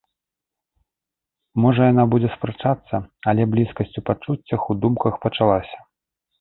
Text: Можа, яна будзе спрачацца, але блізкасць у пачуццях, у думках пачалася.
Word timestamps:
Можа, 1.65 1.83
яна 1.93 2.07
будзе 2.15 2.29
спрачацца, 2.37 2.95
але 3.33 3.41
блізкасць 3.53 3.97
у 4.03 4.07
пачуццях, 4.11 4.61
у 4.71 4.81
думках 4.83 5.13
пачалася. 5.29 5.77